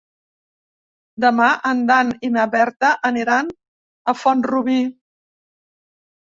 Demà 1.25 1.49
en 1.73 1.83
Dan 1.91 2.09
i 2.29 2.33
na 2.39 2.47
Berta 2.57 2.91
aniran 3.11 3.53
a 4.15 4.19
Font-rubí. 4.25 4.81